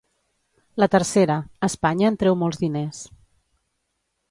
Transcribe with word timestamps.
La 0.83 0.87
tercera: 0.95 1.35
Espanya 1.69 2.09
en 2.13 2.19
treu 2.23 2.39
molts 2.47 2.61
diners. 2.65 3.05